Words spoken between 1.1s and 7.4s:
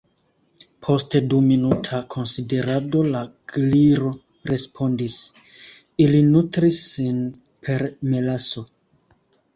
du minuta konsiderado la Gliro respondis: "Ili nutris sin